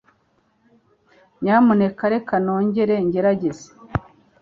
Nyamuneka 1.41 2.03
reka 2.13 2.33
nongere 2.43 2.95
ngerageze. 3.07 3.67